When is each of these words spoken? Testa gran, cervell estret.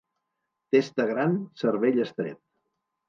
Testa 0.75 1.05
gran, 1.13 1.37
cervell 1.65 2.01
estret. 2.09 2.43